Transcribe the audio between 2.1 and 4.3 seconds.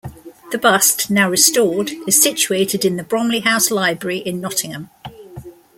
situated in the Bromley House Library